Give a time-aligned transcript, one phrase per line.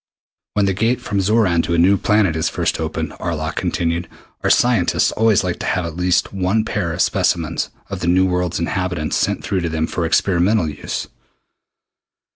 [0.55, 4.09] "When the Gate from Xoran to a new planet is first opened," Arlok continued,
[4.43, 8.25] "our scientists always like to have at least one pair of specimens of the new
[8.25, 11.07] world's inhabitants sent through to them for experimental use.